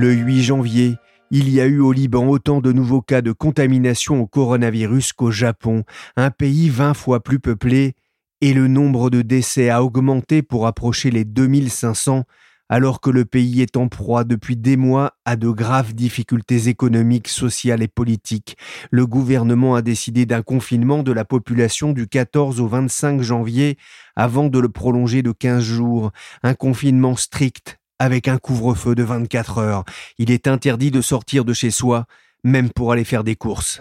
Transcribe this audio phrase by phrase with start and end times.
[0.00, 0.96] Le 8 janvier,
[1.30, 5.30] il y a eu au Liban autant de nouveaux cas de contamination au coronavirus qu'au
[5.30, 5.84] Japon,
[6.16, 7.92] un pays 20 fois plus peuplé,
[8.40, 12.24] et le nombre de décès a augmenté pour approcher les 2500,
[12.70, 17.28] alors que le pays est en proie depuis des mois à de graves difficultés économiques,
[17.28, 18.56] sociales et politiques.
[18.90, 23.76] Le gouvernement a décidé d'un confinement de la population du 14 au 25 janvier
[24.16, 26.10] avant de le prolonger de 15 jours,
[26.42, 29.84] un confinement strict avec un couvre-feu de 24 heures.
[30.18, 32.06] Il est interdit de sortir de chez soi,
[32.42, 33.78] même pour aller faire des courses.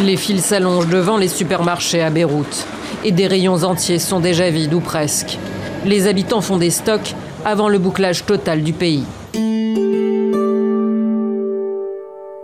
[0.00, 2.66] Les fils s'allongent devant les supermarchés à Beyrouth
[3.04, 5.38] et des rayons entiers sont déjà vides ou presque.
[5.84, 9.04] Les habitants font des stocks avant le bouclage total du pays.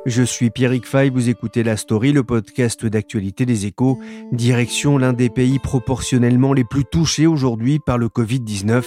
[0.06, 3.98] Je suis Pierrick Fay, vous écoutez La Story, le podcast d'actualité des échos,
[4.32, 8.82] direction l'un des pays proportionnellement les plus touchés aujourd'hui par le Covid-19.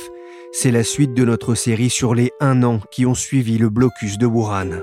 [0.52, 4.18] C'est la suite de notre série sur les un an qui ont suivi le blocus
[4.18, 4.82] de Wuhan.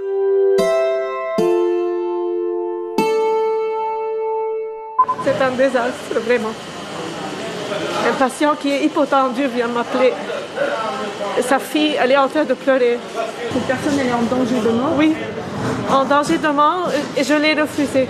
[5.25, 6.55] C'est un désastre, vraiment.
[8.09, 10.13] Un patient qui est hypotendu vient m'appeler.
[11.41, 12.99] Sa fille, elle est en train de pleurer.
[13.53, 14.95] Cette personne, elle est en danger de mort?
[14.97, 15.15] Oui,
[15.91, 18.07] en danger de mort et je l'ai refusé.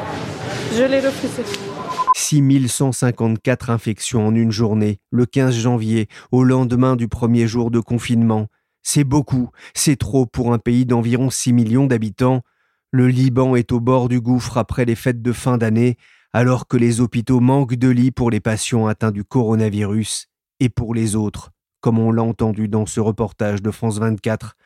[0.77, 1.43] Je l'ai refusé.
[2.15, 8.47] 6154 infections en une journée, le 15 janvier, au lendemain du premier jour de confinement.
[8.83, 12.43] C'est beaucoup, c'est trop pour un pays d'environ 6 millions d'habitants.
[12.91, 15.97] Le Liban est au bord du gouffre après les fêtes de fin d'année,
[16.33, 20.27] alors que les hôpitaux manquent de lits pour les patients atteints du coronavirus
[20.61, 24.57] et pour les autres, comme on l'a entendu dans ce reportage de France 24.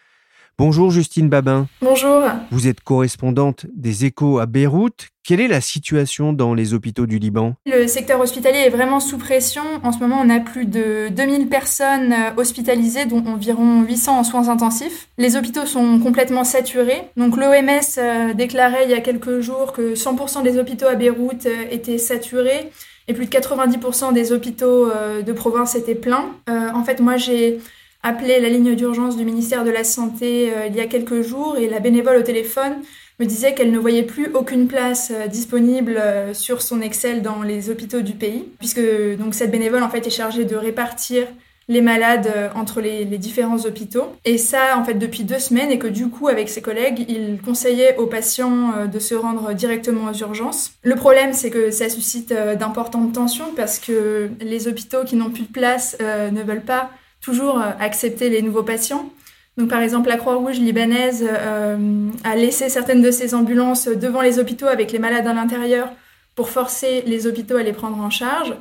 [0.56, 1.66] Bonjour Justine Babin.
[1.82, 2.22] Bonjour.
[2.52, 5.08] Vous êtes correspondante des échos à Beyrouth.
[5.24, 7.54] Quelle est la situation dans les hôpitaux du Liban?
[7.66, 9.62] Le secteur hospitalier est vraiment sous pression.
[9.82, 14.22] En ce moment, on a plus de 2000 personnes euh, hospitalisées, dont environ 800 en
[14.22, 15.08] soins intensifs.
[15.18, 17.02] Les hôpitaux sont complètement saturés.
[17.16, 21.46] Donc l'OMS euh, déclarait il y a quelques jours que 100% des hôpitaux à Beyrouth
[21.46, 22.70] euh, étaient saturés
[23.08, 26.30] et plus de 90% des hôpitaux de province étaient pleins.
[26.48, 27.60] en fait, moi, j'ai
[28.04, 31.56] appelé la ligne d'urgence du ministère de la Santé euh, il y a quelques jours
[31.56, 32.74] et la bénévole au téléphone
[33.18, 37.42] me disait qu'elle ne voyait plus aucune place euh, disponible euh, sur son Excel dans
[37.42, 38.82] les hôpitaux du pays, puisque
[39.18, 41.26] donc cette bénévole en fait est chargée de répartir
[41.68, 44.14] les malades entre les, différents hôpitaux.
[44.24, 47.40] Et ça, en fait, depuis deux semaines, et que du coup, avec ses collègues, il
[47.40, 50.72] conseillait aux patients de se rendre directement aux urgences.
[50.82, 55.44] Le problème, c'est que ça suscite d'importantes tensions parce que les hôpitaux qui n'ont plus
[55.44, 56.90] de place ne veulent pas
[57.24, 59.10] toujours euh, accepter les nouveaux patients.
[59.56, 64.38] Donc, par exemple, la Croix-Rouge libanaise euh, a laissé certaines de ses ambulances devant les
[64.38, 65.90] hôpitaux avec les malades à l'intérieur
[66.34, 68.54] pour forcer les hôpitaux à les prendre en charge.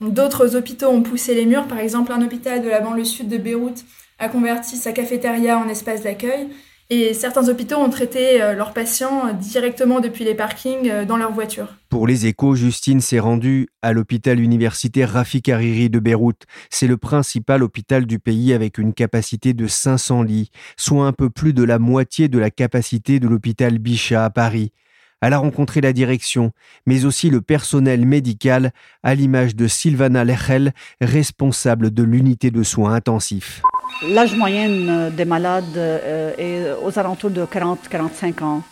[0.00, 1.66] D'autres hôpitaux ont poussé les murs.
[1.66, 3.84] Par exemple, un hôpital de la banlieue sud de Beyrouth
[4.18, 6.48] a converti sa cafétéria en espace d'accueil.
[6.92, 11.32] Et certains hôpitaux ont traité euh, leurs patients directement depuis les parkings euh, dans leur
[11.32, 11.68] voiture.
[11.88, 16.46] Pour les échos, Justine s'est rendue à l'hôpital universitaire Rafik Hariri de Beyrouth.
[16.68, 21.30] C'est le principal hôpital du pays avec une capacité de 500 lits, soit un peu
[21.30, 24.72] plus de la moitié de la capacité de l'hôpital Bichat à Paris.
[25.20, 26.52] Elle a rencontré la direction,
[26.86, 28.72] mais aussi le personnel médical,
[29.02, 33.60] à l'image de Sylvana Lechel, responsable de l'unité de soins intensifs.
[34.08, 38.62] L'âge moyen euh, des malades euh, est aux alentours de 40-45 ans.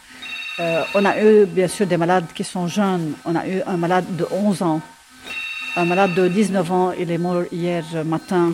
[0.59, 3.13] Euh, on a eu bien sûr des malades qui sont jeunes.
[3.27, 4.81] On a eu un malade de 11 ans.
[5.77, 8.53] Un malade de 19 ans, il est mort hier matin.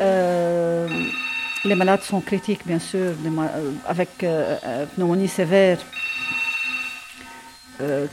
[0.00, 3.12] les malades sont critiques, bien sûr,
[3.86, 4.24] avec
[4.96, 5.78] pneumonie sévère,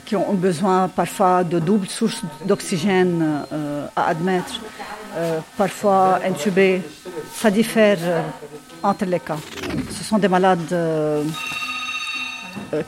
[0.06, 3.44] qui ont besoin parfois de double source d'oxygène
[3.96, 4.60] à admettre.
[5.18, 6.82] Euh, parfois intubés.
[7.34, 8.22] Ça diffère euh,
[8.82, 9.36] entre les cas.
[9.90, 11.24] Ce sont des malades euh,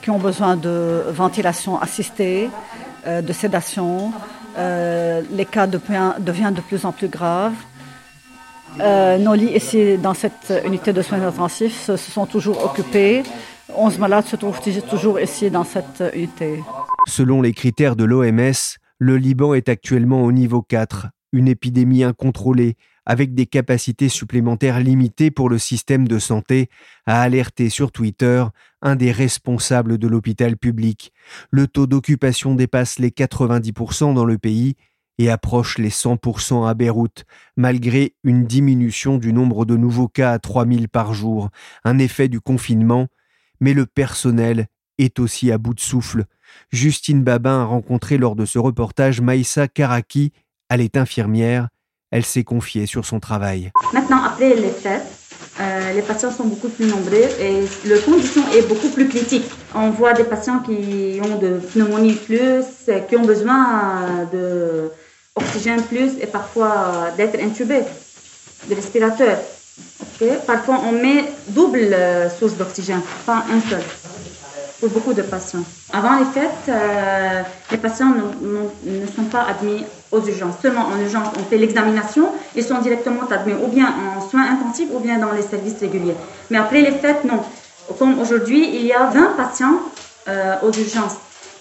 [0.02, 2.50] qui ont besoin de ventilation assistée,
[3.06, 4.14] de sédation.
[4.58, 7.60] les cas deviennent de plus en plus graves.
[8.78, 13.24] nos lits ici, dans cette unité de soins intensifs, se sont toujours occupés.
[13.76, 14.60] 11 malades se trouvent
[14.90, 16.64] toujours ici dans cette unité.
[17.08, 22.78] Selon les critères de l'OMS, le Liban est actuellement au niveau 4 une épidémie incontrôlée,
[23.06, 26.70] avec des capacités supplémentaires limitées pour le système de santé,
[27.06, 28.46] a alerté sur Twitter
[28.82, 31.12] un des responsables de l'hôpital public.
[31.52, 34.76] Le taux d'occupation dépasse les 90% dans le pays
[35.18, 37.26] et approche les 100% à Beyrouth,
[37.58, 41.50] malgré une diminution du nombre de nouveaux cas à 3000 par jour,
[41.84, 43.08] un effet du confinement,
[43.64, 44.68] mais le personnel
[44.98, 46.26] est aussi à bout de souffle.
[46.72, 50.34] Justine Babin a rencontré lors de ce reportage Maïssa Karaki,
[50.70, 51.70] elle est infirmière,
[52.12, 53.72] elle s'est confiée sur son travail.
[53.94, 55.08] Maintenant, après les fêtes,
[55.62, 59.50] euh, les patients sont beaucoup plus nombreux et le condition est beaucoup plus critique.
[59.74, 62.66] On voit des patients qui ont de pneumonie plus,
[63.08, 64.92] qui ont besoin de
[65.36, 67.84] oxygène plus et parfois d'être intubés,
[68.70, 68.76] de
[69.78, 70.42] respirateurs.
[70.46, 73.82] Parfois, on met double euh, source d'oxygène, pas un seul,
[74.80, 75.64] pour beaucoup de patients.
[75.92, 77.42] Avant les fêtes, euh,
[77.72, 80.56] les patients ne, sont pas admis aux urgences.
[80.62, 84.90] Seulement en urgence, on fait l'examination, ils sont directement admis ou bien en soins intensifs
[84.94, 86.16] ou bien dans les services réguliers.
[86.50, 87.44] Mais après les fêtes, non.
[88.00, 89.80] Comme aujourd'hui, il y a 20 patients
[90.28, 91.18] euh, aux urgences.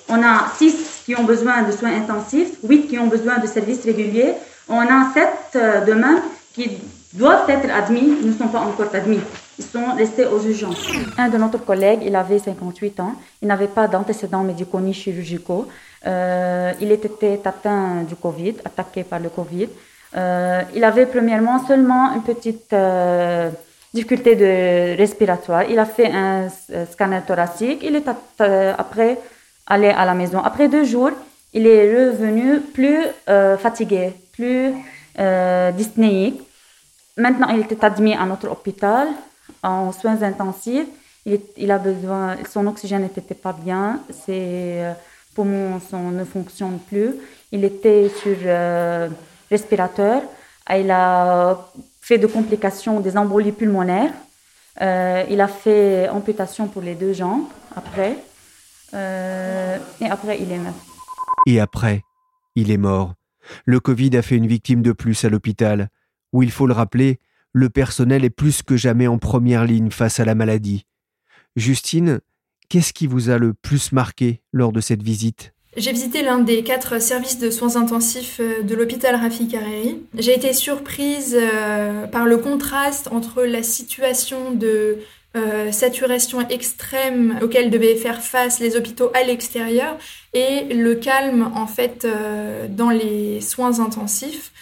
[0.08, 3.84] On a 6 qui ont besoin de soins intensifs, 8 qui ont besoin de services
[3.84, 4.34] réguliers.
[4.68, 6.20] On a 7 euh, demain
[6.54, 6.78] qui
[7.12, 9.20] doivent être admis, ne sont pas encore admis.
[9.58, 10.86] Ils sont restés aux urgences.
[11.18, 15.66] Un de notre collègues, il avait 58 ans, il n'avait pas d'antécédents médicaux ni chirurgicaux.
[16.06, 19.68] Euh, il était atteint du Covid, attaqué par le Covid.
[20.16, 22.74] Euh, il avait premièrement seulement une petite
[23.92, 25.64] difficulté de respiratoire.
[25.68, 26.48] Il a fait un
[26.90, 27.80] scanner thoracique.
[27.82, 28.08] Il est
[28.78, 29.18] après
[29.66, 30.40] aller à la maison.
[30.40, 31.12] Après deux jours,
[31.52, 34.72] il est revenu plus euh, fatigué, plus
[35.18, 36.40] euh, dyspnéique.
[37.16, 39.08] Maintenant, il était admis à notre hôpital
[39.62, 40.88] en soins intensifs.
[41.24, 44.92] Il, a besoin, son oxygène n'était pas bien, ses euh,
[45.34, 45.80] poumons
[46.10, 47.14] ne fonctionnent plus.
[47.52, 49.08] Il était sur euh,
[49.50, 50.22] respirateur.
[50.74, 51.68] Il a
[52.00, 54.12] fait de complications, des embolies pulmonaires.
[54.80, 58.16] il a fait amputation pour les deux jambes après.
[58.94, 60.74] Euh, et après, il est mort.
[61.46, 62.02] Et après,
[62.54, 63.14] il est mort.
[63.64, 65.88] Le Covid a fait une victime de plus à l'hôpital,
[66.32, 67.18] où il faut le rappeler,
[67.52, 70.86] le personnel est plus que jamais en première ligne face à la maladie.
[71.56, 72.20] Justine,
[72.68, 75.52] qu'est-ce qui vous a le plus marqué lors de cette visite?
[75.76, 80.02] J'ai visité l'un des quatre services de soins intensifs euh, de l'hôpital Rafik Hariri.
[80.18, 84.98] J'ai été surprise euh, par le contraste entre la situation de
[85.34, 89.96] euh, saturation extrême auquel devaient faire face les hôpitaux à l'extérieur
[90.34, 92.06] et le calme en fait
[92.68, 94.52] dans les soins intensifs.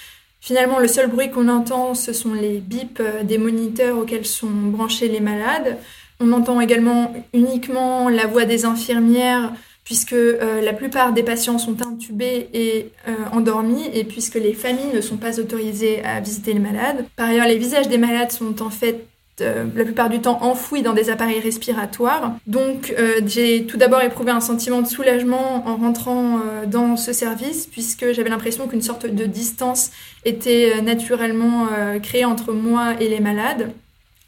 [0.40, 4.48] Finalement, le seul bruit qu'on entend, ce sont les bips euh, des moniteurs auxquels sont
[4.48, 5.78] branchés les malades.
[6.18, 9.52] On entend également uniquement la voix des infirmières
[9.84, 12.92] puisque la plupart des patients sont intubés et
[13.32, 17.06] endormis et puisque les familles ne sont pas autorisées à visiter les malades.
[17.16, 19.06] Par ailleurs, les visages des malades sont en fait
[19.40, 22.36] euh, la plupart du temps enfouis dans des appareils respiratoires.
[22.46, 27.12] Donc euh, j'ai tout d'abord éprouvé un sentiment de soulagement en rentrant euh, dans ce
[27.12, 29.90] service puisque j'avais l'impression qu'une sorte de distance
[30.24, 31.68] était naturellement
[32.02, 33.72] créée entre moi et les malades.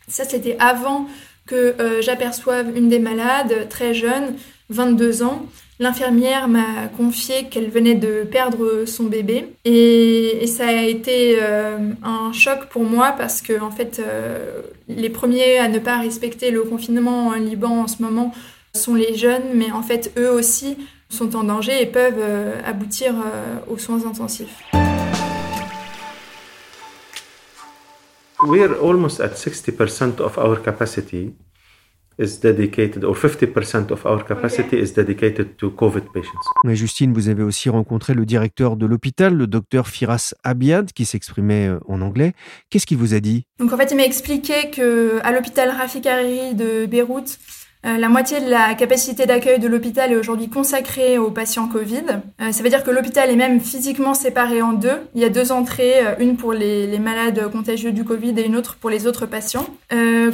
[0.08, 1.06] Ça c'était avant
[1.46, 4.36] que j'aperçoive une des malades, très jeune,
[4.72, 5.46] 22 ans,
[5.82, 12.32] L'infirmière m'a confié qu'elle venait de perdre son bébé et, ça a été euh, un
[12.32, 16.62] choc pour moi parce que en fait euh, les premiers à ne pas respecter le
[16.62, 18.32] confinement en Liban en ce moment
[18.74, 20.76] sont les jeunes mais en fait eux aussi
[21.08, 23.14] sont en danger et peuvent euh, aboutir
[23.68, 24.62] aux soins intensifs.
[28.44, 31.32] We are almost at 60% of our capacity
[36.64, 41.04] Mais Justine, vous avez aussi rencontré le directeur de l'hôpital, le docteur Firas Abiad, qui
[41.04, 42.32] s'exprimait euh, en anglais.
[42.70, 43.46] Qu'est-ce qu'il vous a dit?
[43.58, 47.38] Donc en fait, il m'a expliqué que à l'hôpital Rafik Hariri de Beyrouth,
[47.84, 52.04] euh, la moitié de la capacité d'accueil de l'hôpital est aujourd'hui consacrée aux patients Covid.
[52.40, 55.00] Euh, ça veut dire que l'hôpital est même physiquement séparé en deux.
[55.16, 58.54] Il y a deux entrées, euh, une pour les, malades contagieux du Covid et une
[58.54, 59.66] autre pour les autres patients.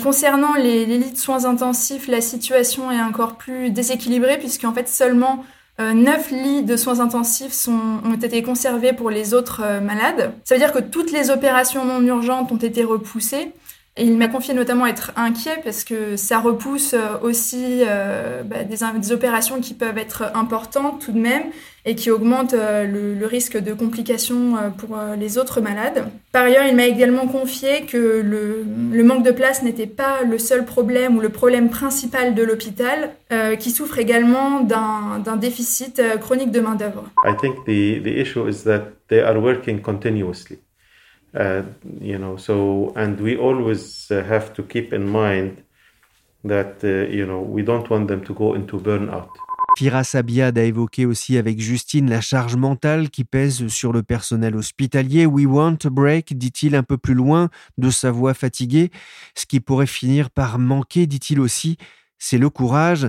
[0.02, 5.44] concernant les, lits de soins intensifs, la situation est encore plus déséquilibrée puisqu'en fait seulement
[5.78, 10.32] 9 lits de soins intensifs sont, ont été conservés pour les autres malades.
[10.44, 13.52] Ça veut dire que toutes les opérations non urgentes ont été repoussées
[13.98, 19.12] il m'a confié notamment être inquiet parce que ça repousse euh, aussi euh, bah, des,
[19.12, 21.44] opérations qui peuvent être importantes tout de même
[21.84, 26.08] et qui augmentent euh, le, risque de complications pour les autres malades.
[26.32, 30.64] Par ailleurs, il m'a également confié que le, manque de place n'était pas le seul
[30.64, 33.10] problème ou le problème principal de l'hôpital,
[33.58, 37.04] qui souffre également d'un déficit chronique de main-d'œuvre.
[37.26, 40.58] I think the, the issue is that they are working continuously.
[41.34, 41.62] Uh,
[42.00, 45.62] you know, so and we always uh, have to keep in mind
[46.44, 49.28] that uh, you know we don't want them to go into burnout.
[49.80, 55.24] A évoqué aussi avec Justine la charge mentale qui pèse sur le personnel hospitalier.
[55.24, 58.90] We want a break, dit-il un peu plus loin de sa voix fatiguée.
[59.36, 61.76] Ce qui pourrait finir par manquer, dit-il aussi,
[62.18, 63.08] c'est le courage.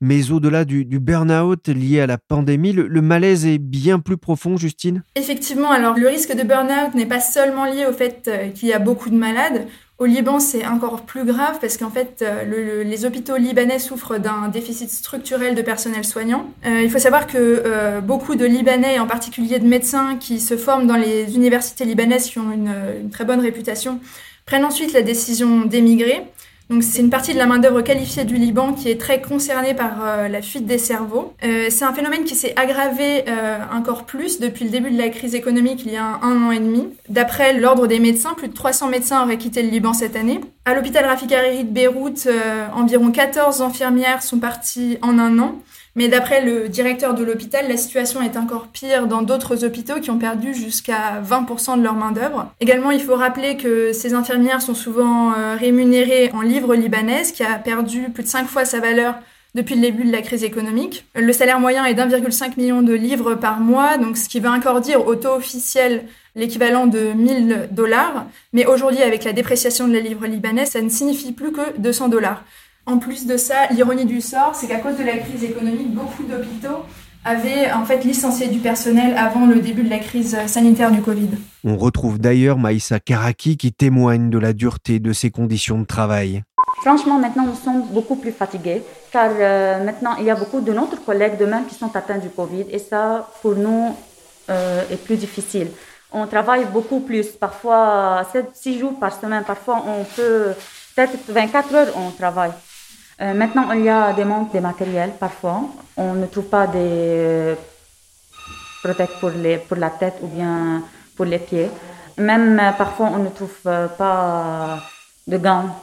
[0.00, 5.02] Mais au-delà du, burn-out lié à la pandémie, le, malaise est bien plus profond, Justine?
[5.14, 8.72] Effectivement, alors le risque de burn-out n'est pas seulement lié au fait euh, qu'il y
[8.72, 9.66] a beaucoup de malades.
[9.98, 14.48] Au Liban, c'est encore plus grave parce qu'en fait, euh, les hôpitaux libanais souffrent d'un
[14.48, 16.50] déficit structurel de personnel soignant.
[16.66, 20.88] Euh, il faut savoir que beaucoup de Libanais, en particulier de médecins qui se forment
[20.88, 24.00] dans les universités libanaises qui ont une très bonne réputation,
[24.46, 26.22] prennent ensuite la décision d'émigrer.
[26.70, 30.02] Donc c'est une partie de la main-d'œuvre qualifiée du Liban qui est très concernée par
[30.02, 31.34] euh, la fuite des cerveaux.
[31.44, 35.10] Euh, c'est un phénomène qui s'est aggravé euh, encore plus depuis le début de la
[35.10, 36.88] crise économique il y a un, an et demi.
[37.10, 40.40] D'après l'ordre des médecins, plus de 300 médecins auraient quitté le Liban cette année.
[40.64, 42.26] À l'hôpital Rafik Hariri de Beyrouth,
[42.74, 45.56] environ 14 infirmières sont parties en un an.
[45.96, 50.10] Mais d'après le directeur de l'hôpital, la situation est encore pire dans d'autres hôpitaux qui
[50.10, 52.50] ont perdu jusqu'à 20% de leur main-d'œuvre.
[52.60, 57.44] Également, il faut rappeler que ces infirmières sont souvent euh, rémunérées en livres libanaises, qui
[57.44, 59.14] a perdu plus de 5 fois sa valeur
[59.54, 61.06] depuis le début de la crise économique.
[61.14, 64.80] Le salaire moyen est d'1,5 million de livres par mois, donc ce qui veut encore
[64.80, 68.26] dire au taux officiel l'équivalent de 1000 dollars.
[68.52, 72.08] Mais aujourd'hui, avec la dépréciation de la livre libanaise, ça ne signifie plus que 200
[72.08, 72.42] dollars.
[72.86, 76.22] En plus de ça, l'ironie du sort, c'est qu'à cause de la crise économique, beaucoup
[76.22, 76.84] d'hôpitaux
[77.24, 81.30] avaient en fait licencié du personnel avant le début de la crise sanitaire du Covid.
[81.64, 86.42] On retrouve d'ailleurs Maïssa Karaki qui témoigne de la dureté de ses conditions de travail.
[86.82, 90.72] Franchement, maintenant, nous sommes beaucoup plus fatigués car euh, maintenant, il y a beaucoup de
[90.74, 93.96] notre collègues de même qui sont atteints du Covid et ça, pour nous,
[94.50, 95.68] euh, est plus difficile.
[96.12, 100.52] On travaille beaucoup plus, parfois 7-6 jours par semaine, parfois on peut,
[100.94, 102.52] peut-être 24 heures on travaille.
[103.20, 105.62] Euh, maintenant, il y a des manques de matériel parfois.
[105.96, 107.54] On ne trouve pas des euh,
[108.82, 109.30] protecteurs pour,
[109.68, 110.82] pour la tête ou bien
[111.16, 111.70] pour les pieds.
[112.18, 114.80] Même euh, parfois, on ne trouve pas
[115.26, 115.80] de gants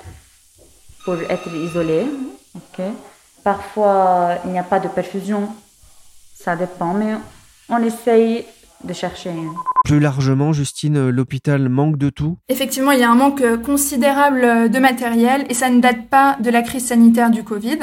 [1.05, 2.05] pour être isolé.
[3.43, 5.50] Parfois, il n'y a pas de perfusion.
[6.35, 7.15] Ça dépend, mais
[7.69, 8.45] on essaye
[8.83, 9.31] de chercher.
[9.85, 14.79] Plus largement, Justine, l'hôpital manque de tout Effectivement, il y a un manque considérable de
[14.79, 17.79] matériel et ça ne date pas de la crise sanitaire du Covid.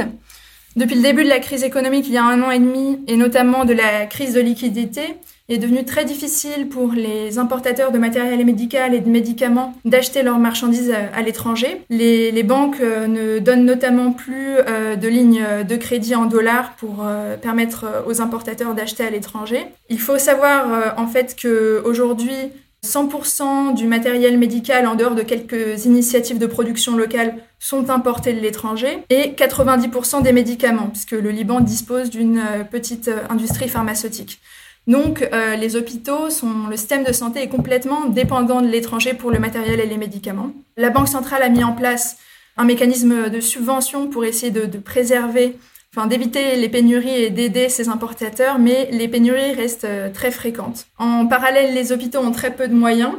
[0.77, 3.17] Depuis le début de la crise économique il y a un an et demi, et
[3.17, 5.17] notamment de la crise de liquidité,
[5.49, 10.39] est devenu très difficile pour les importateurs de matériel médical et de médicaments d'acheter leurs
[10.39, 11.83] marchandises à, l'étranger.
[11.89, 16.99] Les, banques euh, ne donnent notamment plus euh, de lignes de crédit en dollars pour
[17.03, 19.67] euh, permettre aux importateurs d'acheter à l'étranger.
[19.89, 22.53] Il faut savoir en fait qu'aujourd'hui,
[22.87, 28.41] 100% du matériel médical en dehors de quelques initiatives de production locale sont importés de
[28.41, 32.41] l'étranger et 90% des médicaments puisque le Liban dispose d'une
[32.71, 34.41] petite industrie pharmaceutique.
[34.89, 39.31] Donc, euh, les hôpitaux sont, le système de santé est complètement dépendant de l'étranger pour
[39.31, 40.51] le matériel et les médicaments.
[40.79, 42.17] La Banque centrale a mis en place
[42.57, 45.59] un mécanisme de subvention pour essayer de, préserver,
[45.95, 50.87] enfin d'éviter les pénuries et d'aider ces importateurs, mais les pénuries restent euh, très fréquentes.
[50.97, 53.13] En parallèle, les hôpitaux ont très peu de moyens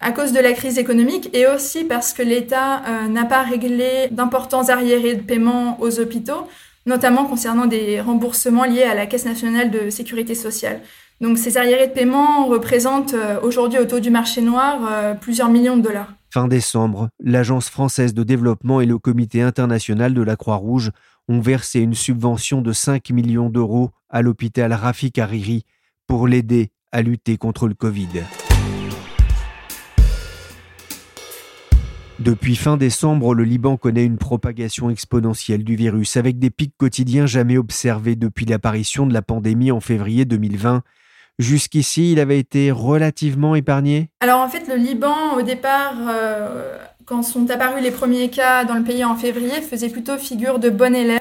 [0.00, 4.08] à cause de la crise économique et aussi parce que l'État euh, n'a pas réglé
[4.10, 6.48] d'importants arriérés de paiement aux hôpitaux,
[6.84, 10.80] notamment concernant des remboursements liés à la Caisse nationale de sécurité sociale.
[11.20, 15.48] Donc ces arriérés de paiement représentent euh, aujourd'hui au taux du marché noir euh, plusieurs
[15.48, 16.12] millions de dollars.
[16.30, 20.90] Fin décembre, l'Agence française de développement et le Comité international de la Croix-Rouge
[21.28, 25.64] ont versé une subvention de 5 millions d'euros à l'hôpital Rafik Hariri
[26.06, 28.08] pour l'aider à lutter contre le Covid.
[32.18, 37.26] Depuis fin décembre, le Liban connaît une propagation exponentielle du virus avec des pics quotidiens
[37.26, 40.82] jamais observés depuis l'apparition de la pandémie en février 2020
[41.42, 44.08] Jusqu'ici, il avait été relativement épargné?
[44.20, 48.76] Alors en fait, le Liban, au départ, euh, quand sont apparus les premiers cas dans
[48.76, 51.20] le pays en février, faisait plutôt figure de bon élève.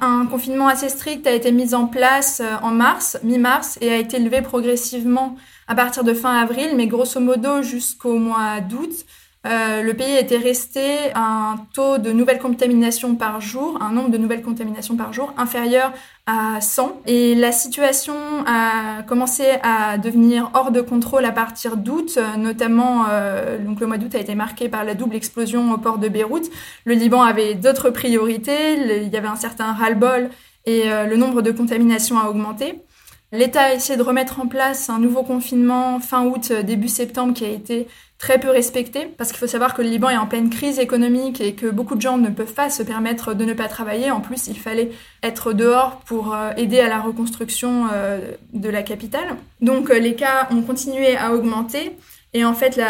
[0.00, 3.98] Un confinement assez strict a été mis en place euh, en mars, mi-mars, et a
[3.98, 5.36] été levé progressivement
[5.68, 9.04] à partir de fin avril, mais grosso modo jusqu'au mois d'août.
[9.44, 14.10] Euh, le pays était resté à un taux de nouvelles contaminations par jour, un nombre
[14.10, 15.92] de nouvelles contaminations par jour inférieur
[16.26, 17.02] à 100.
[17.06, 18.14] Et la situation
[18.46, 23.98] a commencé à devenir hors de contrôle à partir d'août, notamment euh, donc le mois
[23.98, 26.48] d'août a été marqué par la double explosion au port de Beyrouth.
[26.84, 30.30] Le Liban avait d'autres priorités, il y avait un certain ras-le-bol
[30.64, 32.82] et euh, le nombre de contaminations a augmenté.
[33.32, 37.46] L'État a essayé de remettre en place un nouveau confinement fin août, début septembre qui
[37.46, 40.50] a été très peu respecté, parce qu'il faut savoir que le Liban est en pleine
[40.50, 43.68] crise économique et que beaucoup de gens ne peuvent pas se permettre de ne pas
[43.68, 44.10] travailler.
[44.10, 48.20] En plus, il fallait être dehors pour euh, aider à la reconstruction euh,
[48.52, 49.36] de la capitale.
[49.60, 51.96] Donc euh, les cas ont continué à augmenter.
[52.34, 52.80] Et en fait,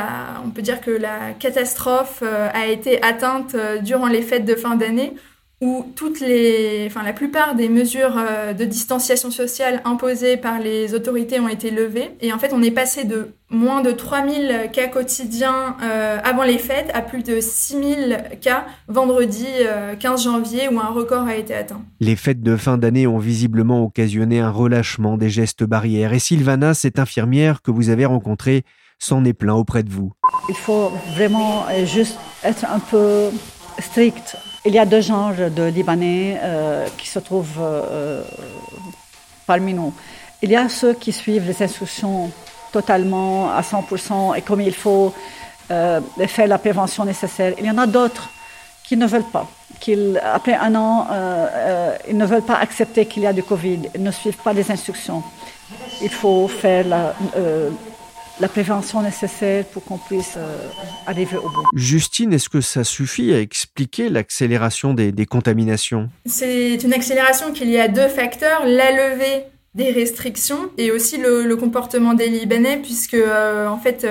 [0.44, 5.14] on peut dire que la catastrophe a été atteinte durant les fêtes de fin d'année,
[5.62, 10.92] où toutes les, enfin, la plupart des mesures euh, de distanciation sociale imposées par les
[10.92, 12.10] autorités ont été levées.
[12.20, 16.58] Et en fait, on est passé de moins de 3000 cas quotidiens euh, avant les
[16.58, 19.46] fêtes à plus de 6000 cas vendredi
[20.00, 21.82] 15 euh, janvier où un record a été atteint.
[22.00, 26.12] Les fêtes de fin d'année ont visiblement occasionné un relâchement des gestes barrières.
[26.12, 28.64] Et Sylvana, cette infirmière que vous avez rencontrée,
[28.98, 30.12] s'en est plein auprès de vous.
[30.48, 33.30] Il faut vraiment juste être un peu
[33.78, 38.22] strict il y a deux genres de Libanais euh, qui se trouvent euh,
[39.46, 39.92] parmi nous.
[40.40, 42.30] Il y a ceux qui suivent les instructions
[42.72, 45.12] totalement à 100% et comme il faut
[45.70, 47.54] euh, faire la prévention nécessaire.
[47.58, 48.30] Il y en a d'autres
[48.84, 49.48] qui ne veulent pas,
[49.80, 51.06] qui après un an,
[52.08, 54.70] ils ne veulent pas accepter qu'il y a du Covid, ils ne suivent pas les
[54.70, 55.22] instructions.
[56.02, 57.14] Il faut faire la,
[58.40, 60.68] la prévention nécessaire pour qu'on puisse euh,
[61.06, 61.64] arriver au bout.
[61.74, 66.08] Justine, est-ce que ça suffit à expliquer l'accélération des, contaminations?
[66.26, 71.54] C'est une accélération qu'il y a deux facteurs, la levée des restrictions et aussi le,
[71.56, 74.06] comportement des Libanais, puisque euh, en fait,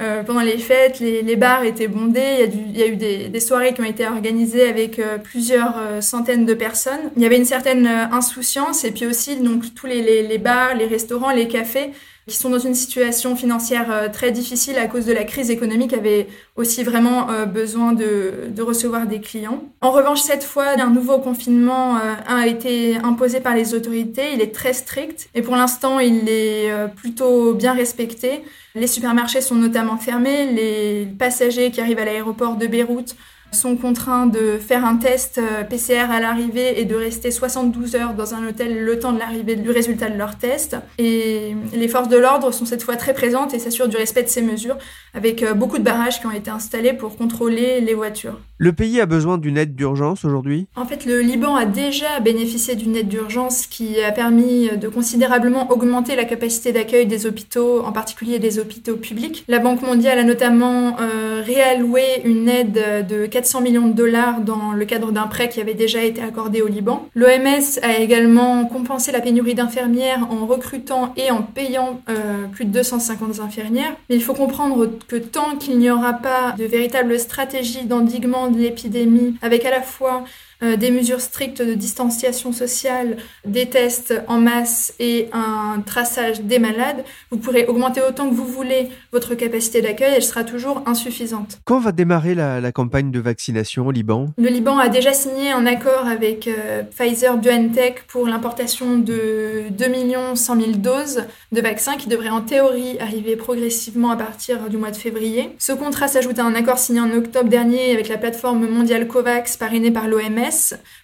[0.00, 2.50] euh, pendant les fêtes, les, bars étaient bondés.
[2.52, 7.10] Il y a, eu des, soirées qui ont été organisées avec plusieurs centaines de personnes.
[7.16, 11.30] Il y avait une certaine insouciance et puis aussi donc tous les bars, les restaurants,
[11.30, 11.92] les cafés
[12.28, 15.92] qui sont dans une situation financière euh, très difficile à cause de la crise économique
[15.92, 19.64] avaient aussi vraiment euh, besoin de, de, recevoir des clients.
[19.80, 24.34] En revanche, cette fois, un nouveau confinement euh, a été imposé par les autorités.
[24.34, 28.44] Il est très strict et pour l'instant, il est plutôt bien respecté.
[28.74, 30.52] Les supermarchés sont notamment fermés.
[30.52, 33.16] Les passagers qui arrivent à l'aéroport de Beyrouth
[33.52, 38.14] sont contraints de faire un test euh, PCR à l'arrivée et de rester 72 heures
[38.14, 40.76] dans un hôtel le temps de l'arrivée du résultat de leur test.
[40.98, 44.28] Et les forces de l'ordre sont cette fois très présentes et s'assurent du respect de
[44.28, 44.76] ces mesures
[45.18, 48.38] avec euh, beaucoup de barrages qui ont été installés pour contrôler les voitures.
[48.56, 50.66] Le pays a besoin d'une aide d'urgence aujourd'hui?
[50.76, 55.70] En fait, le Liban a déjà bénéficié d'une aide d'urgence qui a permis de considérablement
[55.70, 59.44] augmenter la capacité d'accueil des hôpitaux, en particulier des hôpitaux publics.
[59.48, 64.72] La Banque mondiale a notamment euh, réalloué une aide de 400 millions de dollars dans
[64.72, 67.08] le cadre d'un prêt qui avait déjà été accordé au Liban.
[67.14, 72.70] L'OMS a également compensé la pénurie d'infirmières en recrutant et en payant euh, plus de
[72.70, 73.94] 250 infirmières.
[74.10, 78.58] Mais il faut comprendre que tant qu'il n'y aura pas de véritable stratégie d'endiguement de
[78.58, 80.24] l'épidémie, avec à la fois
[80.62, 86.58] euh, des mesures strictes de distanciation sociale, des tests en masse et un traçage des
[86.58, 91.58] malades, vous pourrez augmenter autant que vous voulez votre capacité d'accueil, elle sera toujours insuffisante.
[91.64, 94.26] Quand va démarrer la, campagne de vaccination au Liban?
[94.36, 99.86] Le Liban a déjà signé un accord avec euh, Pfizer BioNTech pour l'importation de 2
[100.34, 104.90] 100 000 doses de vaccins qui devraient en théorie arriver progressivement à partir du mois
[104.90, 105.50] de février.
[105.58, 109.56] Ce contrat s'ajoute à un accord signé en octobre dernier avec la plateforme mondiale COVAX
[109.56, 110.47] parrainée par l'OMS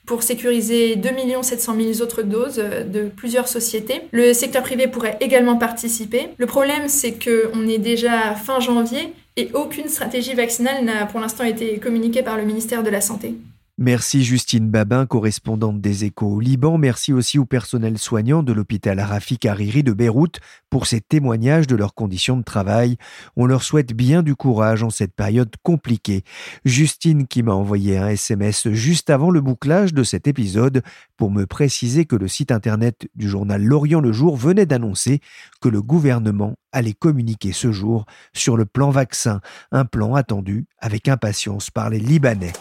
[0.06, 1.10] pour sécuriser 2
[1.42, 4.02] 700 000 autres doses de plusieurs sociétés.
[4.12, 6.28] Le secteur privé pourrait également participer.
[6.36, 11.44] Le problème, c'est qu'on est déjà fin janvier et aucune stratégie vaccinale n'a pour l'instant
[11.44, 13.34] été communiquée par le ministère de la Santé.
[13.76, 16.78] Merci Justine Babin, correspondante des Échos au Liban.
[16.78, 20.38] Merci aussi au personnel soignant de l'hôpital Rafik Hariri de Beyrouth
[20.70, 22.98] pour ces témoignages de leurs conditions de travail.
[23.34, 26.22] On leur souhaite bien du courage en cette période compliquée.
[26.64, 30.84] Justine qui m'a envoyé un SMS juste avant le bouclage de cet épisode
[31.16, 35.18] pour me préciser que le site internet du journal L'Orient le Jour venait d'annoncer
[35.60, 39.40] que le gouvernement allait communiquer ce jour sur le plan vaccin,
[39.72, 42.52] un plan attendu avec impatience par les Libanais.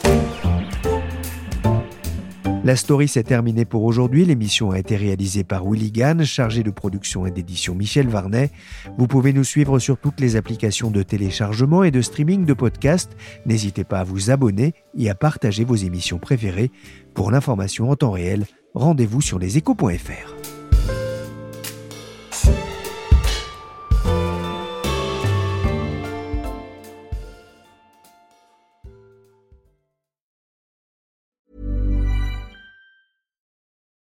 [2.64, 4.24] La story s'est terminée pour aujourd'hui.
[4.24, 8.52] L'émission a été réalisée par Willy Gann, chargé de production et d'édition Michel Varnet.
[8.98, 13.18] Vous pouvez nous suivre sur toutes les applications de téléchargement et de streaming de podcasts.
[13.46, 16.72] N'hésitez pas à vous abonner et à partager vos émissions préférées.
[17.14, 20.33] Pour l'information en temps réel, rendez-vous sur leséchos.fr.